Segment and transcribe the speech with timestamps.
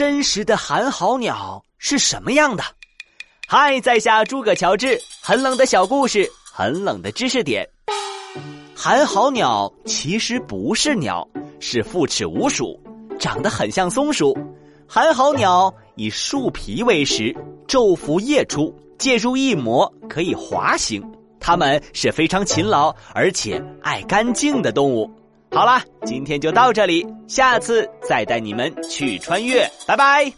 [0.00, 2.64] 真实的寒号鸟是什么样的？
[3.46, 7.68] 嗨，在下诸葛乔治，很冷的小故事，很冷的知识点。
[8.74, 11.28] 寒号鸟其实不是鸟，
[11.60, 12.80] 是复齿鼯鼠，
[13.18, 14.34] 长得很像松鼠。
[14.88, 17.36] 寒号鸟以树皮为食，
[17.68, 21.04] 昼伏夜出，借助翼膜可以滑行。
[21.38, 25.10] 它们是非常勤劳而且爱干净的动物。
[25.52, 30.32] 好啦，今天就到这里，下次再带你们去穿越，拜拜。